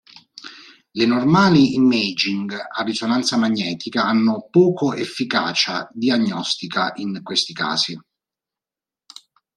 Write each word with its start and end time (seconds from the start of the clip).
Le 0.93 1.05
normali 1.05 1.75
Imaging 1.75 2.49
a 2.53 2.81
risonanza 2.81 3.37
magnetica 3.37 4.03
hanno 4.03 4.47
poco 4.49 4.95
efficacia 4.95 5.87
diagnostica 5.93 6.93
in 6.95 7.19
questi 7.21 7.53
casi. 7.53 8.01